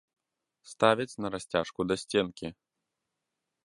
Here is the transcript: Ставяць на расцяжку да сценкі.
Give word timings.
Ставяць 0.71 1.17
на 1.25 1.33
расцяжку 1.37 1.81
да 1.91 1.95
сценкі. 2.05 2.47